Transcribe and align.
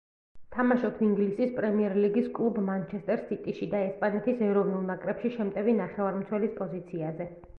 თამაშობს 0.53 1.01
ინგლისის 1.07 1.51
პრემიერ 1.57 1.95
ლიგის 2.05 2.29
კლუბ 2.39 2.57
„მანჩესტერ 2.69 3.21
სიტიში“ 3.27 3.69
და 3.75 3.83
ესპანეთის 3.89 4.41
ეროვნულ 4.47 4.89
ნაკრებში 4.93 5.33
შემტევი 5.39 5.77
ნახევარმცველის 5.83 6.57
პოზიციაზე. 6.59 7.33